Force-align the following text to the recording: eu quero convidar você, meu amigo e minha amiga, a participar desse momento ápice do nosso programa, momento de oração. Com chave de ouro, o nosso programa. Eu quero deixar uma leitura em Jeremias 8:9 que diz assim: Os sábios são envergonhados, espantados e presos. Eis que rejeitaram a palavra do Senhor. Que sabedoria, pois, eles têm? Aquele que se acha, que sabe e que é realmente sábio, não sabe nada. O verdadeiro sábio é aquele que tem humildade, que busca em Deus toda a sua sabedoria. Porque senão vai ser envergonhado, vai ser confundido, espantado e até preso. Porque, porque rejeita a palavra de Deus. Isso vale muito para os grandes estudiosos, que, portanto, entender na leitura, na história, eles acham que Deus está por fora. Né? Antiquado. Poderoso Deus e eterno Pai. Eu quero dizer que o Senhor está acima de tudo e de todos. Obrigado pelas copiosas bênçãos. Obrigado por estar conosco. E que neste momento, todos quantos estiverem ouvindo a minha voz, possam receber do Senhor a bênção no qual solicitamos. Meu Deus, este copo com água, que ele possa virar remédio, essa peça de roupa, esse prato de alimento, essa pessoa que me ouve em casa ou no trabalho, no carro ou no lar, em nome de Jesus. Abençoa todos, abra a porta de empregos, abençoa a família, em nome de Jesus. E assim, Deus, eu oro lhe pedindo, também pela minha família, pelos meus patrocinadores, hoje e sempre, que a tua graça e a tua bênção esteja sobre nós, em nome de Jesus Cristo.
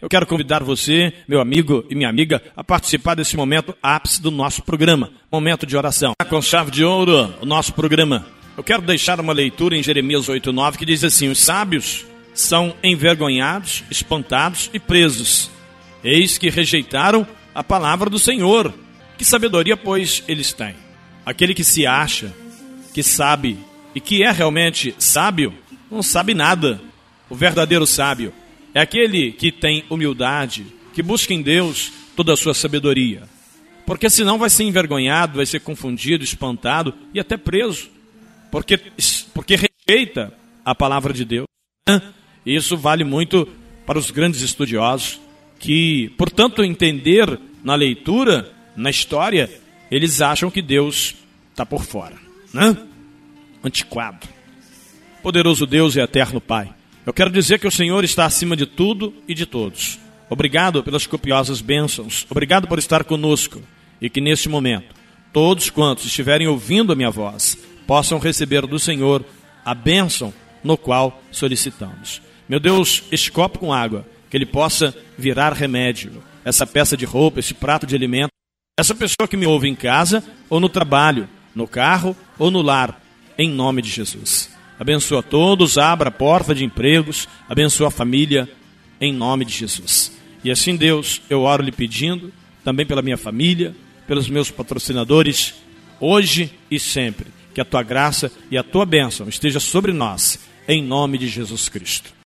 eu 0.00 0.08
quero 0.08 0.26
convidar 0.26 0.62
você, 0.62 1.12
meu 1.28 1.40
amigo 1.40 1.84
e 1.90 1.94
minha 1.94 2.08
amiga, 2.08 2.42
a 2.56 2.64
participar 2.64 3.14
desse 3.14 3.36
momento 3.36 3.76
ápice 3.82 4.22
do 4.22 4.30
nosso 4.30 4.62
programa, 4.62 5.10
momento 5.30 5.66
de 5.66 5.76
oração. 5.76 6.14
Com 6.28 6.40
chave 6.40 6.70
de 6.70 6.82
ouro, 6.82 7.34
o 7.40 7.46
nosso 7.46 7.74
programa. 7.74 8.26
Eu 8.56 8.64
quero 8.64 8.80
deixar 8.80 9.20
uma 9.20 9.32
leitura 9.32 9.76
em 9.76 9.82
Jeremias 9.82 10.26
8:9 10.26 10.78
que 10.78 10.86
diz 10.86 11.04
assim: 11.04 11.28
Os 11.28 11.40
sábios 11.40 12.06
são 12.32 12.74
envergonhados, 12.82 13.84
espantados 13.90 14.70
e 14.72 14.78
presos. 14.78 15.50
Eis 16.02 16.38
que 16.38 16.48
rejeitaram 16.48 17.26
a 17.54 17.62
palavra 17.62 18.08
do 18.08 18.18
Senhor. 18.18 18.72
Que 19.18 19.24
sabedoria, 19.24 19.76
pois, 19.76 20.24
eles 20.26 20.52
têm? 20.54 20.74
Aquele 21.26 21.52
que 21.52 21.62
se 21.62 21.86
acha, 21.86 22.34
que 22.94 23.02
sabe 23.02 23.58
e 23.94 24.00
que 24.00 24.22
é 24.22 24.30
realmente 24.30 24.94
sábio, 24.98 25.52
não 25.90 26.02
sabe 26.02 26.32
nada. 26.32 26.80
O 27.28 27.34
verdadeiro 27.34 27.86
sábio 27.86 28.32
é 28.74 28.80
aquele 28.80 29.32
que 29.32 29.50
tem 29.50 29.84
humildade, 29.90 30.66
que 30.94 31.02
busca 31.02 31.34
em 31.34 31.42
Deus 31.42 31.92
toda 32.16 32.32
a 32.32 32.36
sua 32.36 32.54
sabedoria. 32.54 33.22
Porque 33.86 34.08
senão 34.08 34.38
vai 34.38 34.48
ser 34.48 34.64
envergonhado, 34.64 35.36
vai 35.36 35.46
ser 35.46 35.60
confundido, 35.60 36.22
espantado 36.22 36.94
e 37.12 37.18
até 37.18 37.36
preso. 37.36 37.90
Porque, 38.50 38.78
porque 39.34 39.56
rejeita 39.56 40.32
a 40.64 40.74
palavra 40.74 41.12
de 41.12 41.24
Deus. 41.24 41.46
Isso 42.44 42.76
vale 42.76 43.04
muito 43.04 43.48
para 43.84 43.98
os 43.98 44.10
grandes 44.10 44.42
estudiosos, 44.42 45.20
que, 45.58 46.10
portanto, 46.16 46.62
entender 46.62 47.38
na 47.64 47.74
leitura, 47.74 48.52
na 48.76 48.90
história, 48.90 49.50
eles 49.90 50.20
acham 50.20 50.50
que 50.50 50.62
Deus 50.62 51.16
está 51.50 51.66
por 51.66 51.84
fora. 51.84 52.16
Né? 52.54 52.76
Antiquado. 53.62 54.28
Poderoso 55.22 55.66
Deus 55.66 55.96
e 55.96 56.00
eterno 56.00 56.40
Pai. 56.40 56.72
Eu 57.10 57.14
quero 57.14 57.30
dizer 57.32 57.58
que 57.58 57.66
o 57.66 57.72
Senhor 57.72 58.04
está 58.04 58.24
acima 58.24 58.56
de 58.56 58.64
tudo 58.64 59.12
e 59.26 59.34
de 59.34 59.44
todos. 59.44 59.98
Obrigado 60.28 60.80
pelas 60.84 61.08
copiosas 61.08 61.60
bênçãos. 61.60 62.24
Obrigado 62.30 62.68
por 62.68 62.78
estar 62.78 63.02
conosco. 63.02 63.60
E 64.00 64.08
que 64.08 64.20
neste 64.20 64.48
momento, 64.48 64.94
todos 65.32 65.70
quantos 65.70 66.04
estiverem 66.04 66.46
ouvindo 66.46 66.92
a 66.92 66.94
minha 66.94 67.10
voz, 67.10 67.58
possam 67.84 68.20
receber 68.20 68.64
do 68.64 68.78
Senhor 68.78 69.24
a 69.64 69.74
bênção 69.74 70.32
no 70.62 70.76
qual 70.76 71.20
solicitamos. 71.32 72.22
Meu 72.48 72.60
Deus, 72.60 73.02
este 73.10 73.32
copo 73.32 73.58
com 73.58 73.72
água, 73.72 74.06
que 74.30 74.36
ele 74.36 74.46
possa 74.46 74.96
virar 75.18 75.52
remédio, 75.52 76.22
essa 76.44 76.64
peça 76.64 76.96
de 76.96 77.06
roupa, 77.06 77.40
esse 77.40 77.54
prato 77.54 77.88
de 77.88 77.96
alimento, 77.96 78.30
essa 78.78 78.94
pessoa 78.94 79.26
que 79.28 79.36
me 79.36 79.46
ouve 79.46 79.68
em 79.68 79.74
casa 79.74 80.22
ou 80.48 80.60
no 80.60 80.68
trabalho, 80.68 81.28
no 81.56 81.66
carro 81.66 82.16
ou 82.38 82.52
no 82.52 82.62
lar, 82.62 83.02
em 83.36 83.50
nome 83.50 83.82
de 83.82 83.90
Jesus. 83.90 84.59
Abençoa 84.80 85.22
todos, 85.22 85.76
abra 85.76 86.08
a 86.08 86.10
porta 86.10 86.54
de 86.54 86.64
empregos, 86.64 87.28
abençoa 87.46 87.88
a 87.88 87.90
família, 87.90 88.48
em 88.98 89.12
nome 89.12 89.44
de 89.44 89.52
Jesus. 89.52 90.10
E 90.42 90.50
assim, 90.50 90.74
Deus, 90.74 91.20
eu 91.28 91.42
oro 91.42 91.62
lhe 91.62 91.70
pedindo, 91.70 92.32
também 92.64 92.86
pela 92.86 93.02
minha 93.02 93.18
família, 93.18 93.76
pelos 94.06 94.26
meus 94.30 94.50
patrocinadores, 94.50 95.52
hoje 96.00 96.50
e 96.70 96.80
sempre, 96.80 97.26
que 97.52 97.60
a 97.60 97.64
tua 97.64 97.82
graça 97.82 98.32
e 98.50 98.56
a 98.56 98.62
tua 98.62 98.86
bênção 98.86 99.28
esteja 99.28 99.60
sobre 99.60 99.92
nós, 99.92 100.38
em 100.66 100.82
nome 100.82 101.18
de 101.18 101.28
Jesus 101.28 101.68
Cristo. 101.68 102.14